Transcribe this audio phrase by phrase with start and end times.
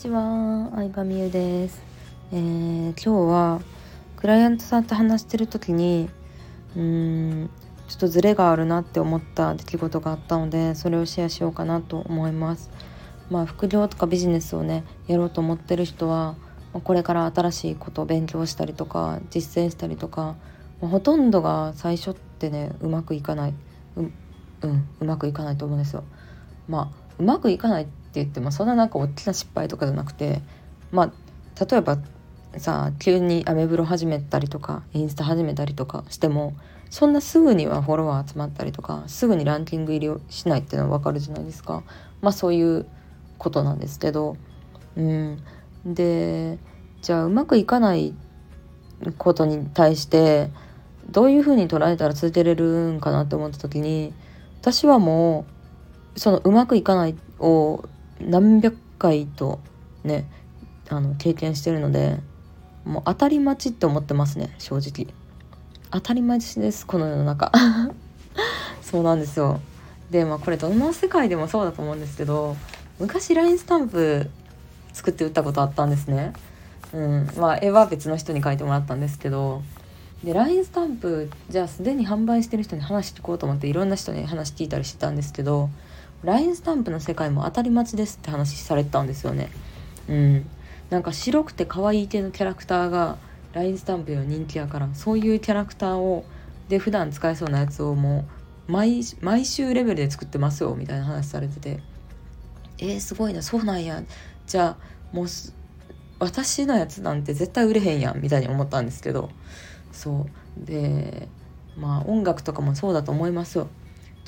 [0.00, 1.82] ちは、相葉美優です、
[2.32, 3.60] えー、今日は
[4.16, 6.08] クライアントさんと話してる時に
[6.74, 6.82] うー
[7.44, 7.50] ん
[7.86, 12.70] ちょっとズレがあるなって思った出来事があったのでそれをシェアしようかなと思います。
[13.28, 16.34] まあ副業とかビジネスをねやろうと思ってる人は
[16.82, 20.36] これから新しいことを勉強したりとか実践したりとか
[20.80, 23.54] ほとんどが最初ってねうまくいかない。
[23.98, 24.00] う
[24.62, 26.04] うんうまくいかないと思うんですよ。
[26.70, 30.42] まあうまくいかないって言ってもそんななんか大きな失敗とかじゃなくて
[30.90, 31.98] まあ例えば
[32.56, 36.54] さ急にアメブロ始めたりとかインスタ始めたりとかしても
[36.90, 41.84] そんなすぐにはフォロワー集まったりとかすぐにランキング入りをしないっていうのは分かるじゃないですか。
[42.20, 42.86] まあそういう
[43.38, 44.36] ことなんですけど
[44.96, 45.42] うん。
[45.84, 46.58] で
[47.00, 48.14] じゃあうまくいかない
[49.16, 50.50] ことに対して
[51.10, 54.12] どういうふうに捉えたら続けれるんかなって思った時に
[54.60, 55.46] 私はも
[56.16, 57.84] うそのうまくいかないを
[58.20, 59.60] 何百回と
[60.04, 60.26] ね
[60.88, 62.18] あの経験してるので
[62.84, 65.12] もう当たり待ちって思ってますね正直。
[65.90, 67.52] 当たり待ちですこの世の中。
[68.82, 69.60] そうなんですよ。
[70.10, 72.56] でまあこれどの世界でもそうだと思うんですけど
[72.98, 74.28] 昔 LINE スタンプ
[74.92, 76.32] 作って売ったことあったんですね。
[76.92, 77.30] うん。
[77.36, 79.62] まあ絵は別の人に書いてもらったんですけど
[80.24, 85.70] で LINE スタンプじゃあすでに販売してる人に話聞こうと思っていろんな人に話聞いたりしてたんですけど
[86.24, 89.50] LINE スタンプの世界も当たり待ちですって話されてたんですよね。
[90.08, 90.50] うん。
[90.90, 93.16] なんか白くて可愛い系のキャラクターが
[93.52, 96.24] LINE スタンプより人気やからそういうキャラクターを
[96.68, 98.24] で普段使えそうなやつをも
[98.68, 101.80] う毎毎週レベルで作ってますよみたいな話されてて。
[102.78, 104.02] えー、すごいなそうなんや。
[104.46, 105.26] じゃあもう
[106.18, 109.30] 私のやつなんて絶対売れへんやんみたいに思ったんですけど。
[109.92, 110.26] そ
[110.62, 110.64] う。
[110.64, 111.28] で
[111.76, 113.68] まあ音楽とかもそうだと思いますよ。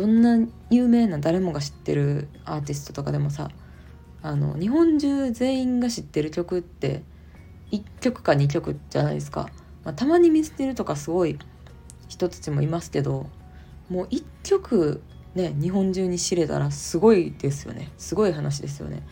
[0.00, 0.38] どんな
[0.70, 3.50] 有名な誰もが知ってるアーティストとかでもさ
[4.22, 7.02] あの日本中全員が知ってる曲って
[7.70, 9.50] 1曲か2曲じゃないですか、
[9.84, 11.38] まあ、たまに見捨てるとかすごい
[12.08, 13.26] 人たちもいますけど
[13.90, 15.02] もう1曲
[15.34, 17.92] ね日本中に知れたらすごいですよね。
[17.98, 19.02] すごい話ですよね。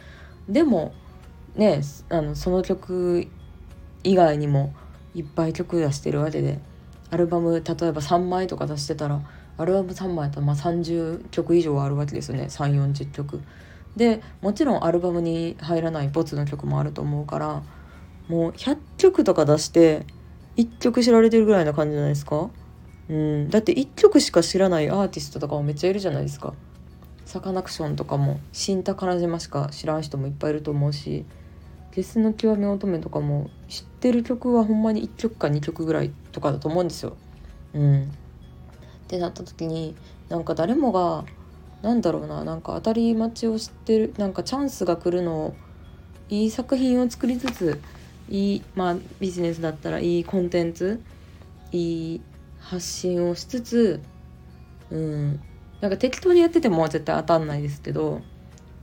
[0.48, 0.94] でも
[1.54, 3.28] ねあのその曲
[4.04, 4.74] 以外にも
[5.14, 6.60] いっぱい曲出してるわけで
[7.10, 9.20] アルバム例えば3枚とか出してたら
[9.58, 12.44] アルバム3枚やったらまあ30曲以上あるわけですよね。
[12.44, 13.42] 3 4 0曲。
[13.96, 17.62] でもちろんアルバムに入らないボツの曲もあると思うから
[18.28, 20.06] もう100曲とか出して
[20.56, 22.50] 1曲知られてるぐらいな感じじゃないですか？
[23.08, 23.50] うん。
[23.50, 26.54] だって1曲しか知らないアーティストとかもめっちゃいるじゃないですか。
[27.25, 31.26] サカナクションとかも新宝島しか知らん人もいっぱいいると思うし
[31.94, 37.16] ゲスの極み乙女とかも知ってる曲はほんまに1曲か2曲ぐらいとかだと思うんですよ。
[37.75, 38.10] うん、
[39.08, 39.96] ってなった時に
[40.28, 41.24] なんか誰もが
[41.80, 45.56] なんだろうななんか当たり待ちを知ってるなんかチャンスが来るのを
[46.28, 47.80] いい作品を作りつつ
[48.28, 51.00] いいまあビジネスだったらいいコンテンツ
[51.72, 52.20] いい
[52.60, 54.02] 発信をしつつ
[54.91, 55.40] うん
[55.80, 58.20] なんか適当にやってても絶対当たんないですけど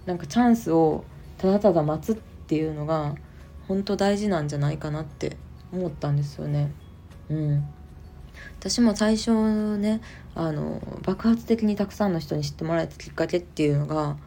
[0.07, 1.03] なんかチャンスを
[1.37, 3.13] ただただ待つっていうのが
[3.67, 5.37] 本当大事なんじゃないかなって
[5.71, 6.71] 思ったんですよね。
[7.29, 7.67] うん、
[8.59, 10.01] 私も最初ね
[10.33, 14.17] あの爆発的にたくさんの人に知ってもらえたきっかけっていうのが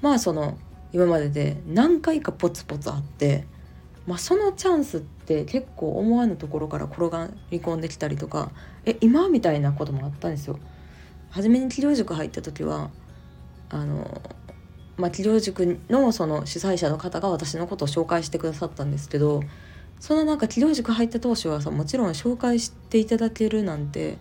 [0.00, 0.58] まあその
[0.92, 3.46] 今までで何回かポツポツあって、
[4.06, 8.50] まあ、そのチャンスって結構思わぬところから転がり込んできたりとか
[8.84, 9.28] え今？
[9.28, 10.58] みたいなこともあったんですよ。
[11.30, 12.90] 初めに治療塾入った時は
[13.70, 14.22] あの
[14.96, 19.42] まあ、治療塾のその主催者の方が私のことを紹介してくださったんですけど
[20.00, 24.18] そのなんか治療塾入った当初はさもちろん紹介していただけるなんて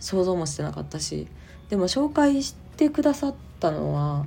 [0.00, 1.28] 想像もしてなかったし
[1.70, 4.26] でも紹介してくださったのは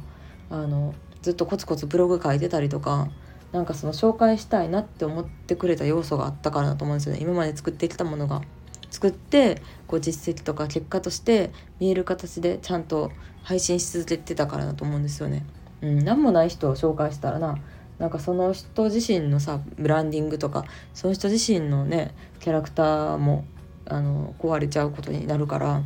[0.49, 3.09] あのずっとコツコツブログ書いてたりとか
[3.51, 8.41] なんかその紹介したいなって思ってくれた要素があったからだと思うんですよね今まで作ってきたものが。
[8.89, 13.11] 作ってこう実績とか結果として見える形でちゃんと
[13.43, 15.45] 配信し続けてたからだと思うんですよね。
[15.81, 17.57] うん、何もない人を紹介したらな
[17.99, 23.45] なんかその人自身のさブランディングとかその人自身のねキャラクターも
[23.85, 25.83] あの壊れちゃうことになるから、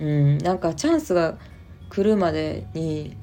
[0.00, 1.38] うん、なんかチャンスが
[1.88, 3.16] 来るまでに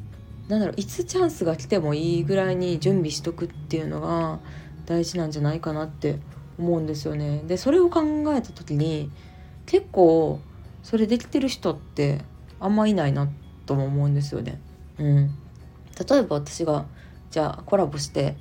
[0.48, 4.40] 何だろういつチャンスが来てもいいぐらいに準備しとくっていうのが
[4.86, 6.20] 大事なんじゃないかなって
[6.58, 7.44] 思うんですよね。
[7.46, 8.02] でそれを考
[8.34, 9.12] えた時に
[9.66, 10.40] 結構
[10.82, 12.22] それできてる人って
[12.60, 13.30] あんまいないな
[13.66, 14.60] とも思うんですよね。
[14.98, 15.38] うん
[16.10, 16.86] 例えば私が
[17.34, 18.36] じゃあコラボして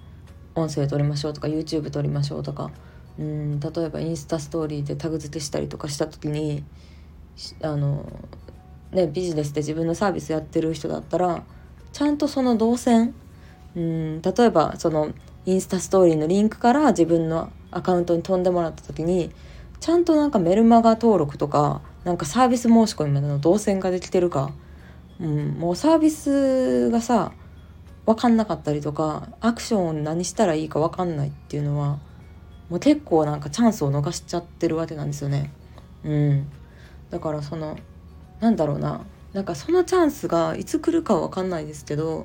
[0.55, 2.71] 音声撮りましょうとか YouTube 撮りましょうとか。
[3.19, 6.65] うん例えばインスタストーリーでタグ付けしたりとかした時に
[7.63, 8.07] あの
[8.91, 11.43] ねビジネスで自分のサービスやってる人だったら
[11.93, 13.15] ちゃんとその動線
[13.75, 15.13] うん例えばその
[15.47, 19.31] インスタストーリーのリンクから自分のアカウントに飛んでもらった時に
[19.81, 24.53] ちゃんとなんかメルマガ登録とかなんかサービス申し込みまでの動線ができてるか、
[25.19, 27.33] うん、もうサービスがさ
[28.15, 31.99] 分かんなかったりとかアクションを何したらいいか分かんないっていうのは
[32.69, 35.53] もう結構なんかチャンスを逃しちゃってるわけなんですよね。
[36.05, 36.49] うん、
[37.11, 37.79] だからその
[38.41, 39.05] なんだろうな。
[39.33, 42.23] なんかそのチャンスがいつ来るかは分かんないですけど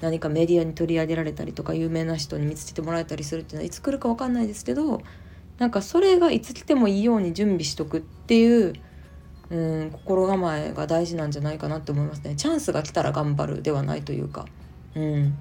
[0.00, 5.00] 何かメディアに取り上げられたりとか有名な人に見つけてもらえたりするっていうのはいつ来るか分かんないですけど
[5.58, 8.74] なんかそれがいつ来てもいいように準備しとくっていう
[9.48, 12.34] うん心構えが大事なんじゃないかなって思いますね。
[12.36, 14.46] チャンスが来たら頑張るではないというか。
[14.96, 15.38] うん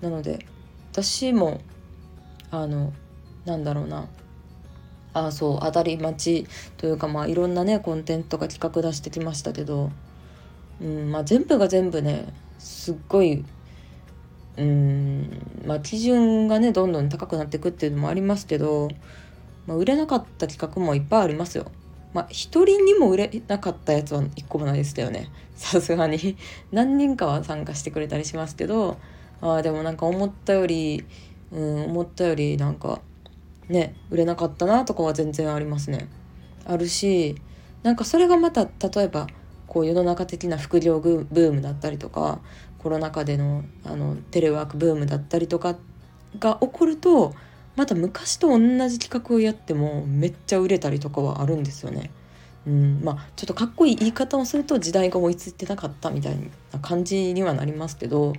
[0.00, 0.46] なので
[0.92, 1.60] 私も
[2.50, 2.92] あの
[3.44, 4.08] なんだろうな
[5.12, 9.90] あそう当たり待ちというかまあいろんなねコンテンツとか企画出してきましたけど、
[10.80, 13.44] うんまあ、全部が全部ねすっごい
[14.56, 18.88] うんまあ基準がねどんどん高くなっていくっていうのもありますけど、
[19.66, 21.70] まあ、売れなかった企画もいっぱいありますよ。
[22.12, 26.36] まあ一人にも売れなかったやつは一個もないですよねさすがに
[26.72, 28.96] 何人かは参加してくれたりしますけど
[29.40, 31.04] あでもなんか思ったより、
[31.52, 33.00] うん、思ったよりなんか
[33.68, 36.08] ね売れなかったなとかは全然ありますね。
[36.66, 37.36] あるし
[37.82, 39.26] なんかそれがまた例えば
[39.66, 42.40] こう世の中的な副業ブームだったりとか
[42.78, 45.76] コロナ禍でのあのテレワークブームだったりとか
[46.38, 47.34] が起こると
[47.76, 52.10] また昔と同じ企画をやってもめっちゃ売れたりとかはあるんですよね。
[52.66, 56.36] うん、まあちょっとかっこいい言い方をすると時代が追いついてなかったみたい
[56.72, 58.34] な感じにはなりますけど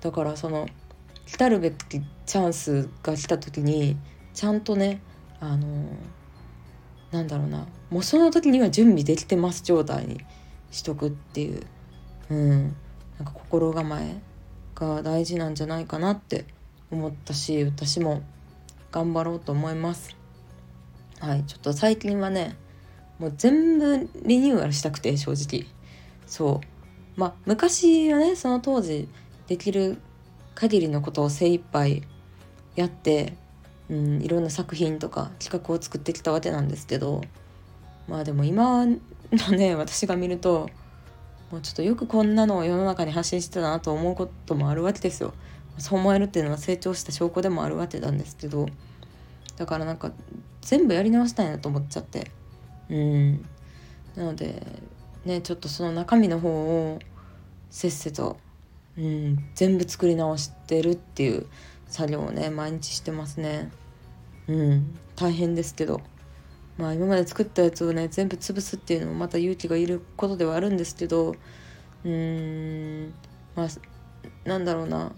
[0.00, 0.66] だからその
[1.26, 3.96] 来たるべきチャンスが来た時に
[4.34, 5.00] ちゃんとね
[5.38, 5.86] あの
[7.12, 10.20] なんだろうなもうその時には準備できてます状態に
[10.70, 11.62] しとくっていう、
[12.30, 12.62] うん、
[13.18, 14.20] なんか心構え
[14.74, 16.46] が大事なんじゃないかなって
[16.90, 18.22] 思ったし私も
[18.96, 20.16] 頑張ろうと思います。
[21.20, 22.56] はい、ちょっと最近はね
[23.18, 25.66] もう全部リニューアルしたくて正直
[26.26, 26.60] そ
[27.16, 29.08] うまあ昔はねその当時
[29.48, 29.98] できる
[30.54, 32.02] 限りのことを精一杯
[32.74, 33.34] やって
[33.88, 37.22] うん、いろんな作品とか企画を作ってきたわけなんですけど
[38.08, 38.96] まあでも今の
[39.56, 40.68] ね私が見ると
[41.52, 45.34] もうちょっとよくこんなのを世の中に発信してたなと思うこともあるわけですよ。
[45.78, 48.66] そう思えるっていうのは成長した証拠でもあるわけなんですけど
[49.56, 50.12] だからなんか
[50.60, 52.30] 全部やり直したいなと思っちゃって。
[52.88, 53.44] うん。
[54.16, 54.62] なので
[55.24, 56.98] ねちょっとその中身の方を
[57.70, 58.36] せっせと、
[58.96, 61.46] うん、全部作り直してるっていう
[61.86, 63.70] 作業をね毎日してますね。
[64.48, 64.98] うん。
[65.14, 66.00] 大変ですけど。
[66.78, 73.14] まあ今まで作ったやつをね全部潰すっていうのもまた勇気がいることではあるんですけどうーん。
[73.54, 73.68] まあ
[74.44, 75.12] なんだろうな、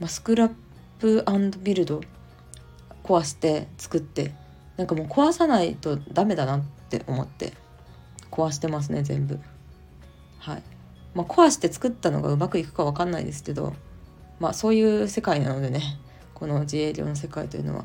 [0.00, 0.52] まあ、スクラッ
[0.98, 1.24] プ
[1.62, 2.00] ビルド
[3.04, 4.32] 壊して作って
[4.76, 7.52] なんかもう壊さないとダメだなって思って
[8.30, 9.38] 壊してますね全部。
[10.38, 10.62] はい。
[11.14, 13.74] まあ壊して作ったのがうまくいくか分かんないですけど
[14.38, 15.82] まあそういう世界なのでね
[16.34, 17.84] この自営業の世界というのは。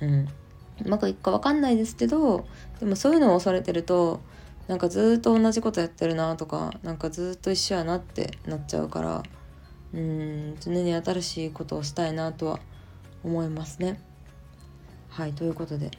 [0.00, 0.28] うん。
[0.82, 2.46] うまくいくか分かんないですけど
[2.78, 4.20] でもそういうのを恐れてると
[4.66, 9.22] なんかずっと同じことやってるなとかなんかずっと一緒やなってなっちゃうから
[9.92, 12.60] うん常に新しいことをしたいなとは
[13.24, 14.00] 思いますね。
[15.08, 15.90] はいということで。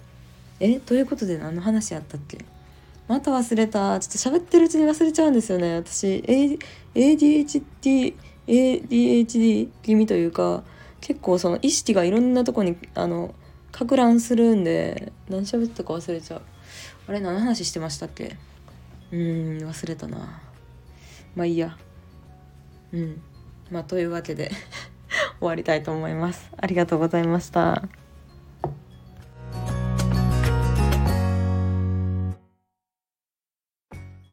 [0.59, 2.37] えということで何の話やったっけ？
[3.07, 3.99] また忘れた。
[3.99, 5.75] ちょっと喋ってるうちに忘れちゃうんですよね。
[5.75, 6.23] 私
[6.93, 8.15] ADHD
[8.47, 10.63] ADHD 気味というか
[11.01, 13.33] 結構その意識がいろんなとこにあの
[13.71, 16.41] か乱するんで何喋ったか忘れちゃう。
[17.07, 18.37] あれ何の話してましたっけ？
[19.11, 19.19] うん
[19.67, 20.41] 忘れたな。
[21.35, 21.77] まあいいや。
[22.93, 23.21] うん。
[23.71, 24.51] まあというわけで
[25.39, 26.51] 終わりたいと思います。
[26.57, 28.00] ありがとうございました。